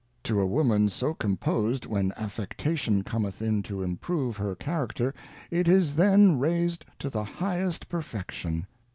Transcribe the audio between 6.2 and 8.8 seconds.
raised to the highest Per fection.